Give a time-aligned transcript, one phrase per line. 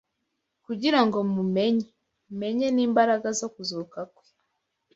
[0.65, 1.87] kugira ngo mumenye
[2.39, 4.25] menye n’imbaraga zo kuzuka kwe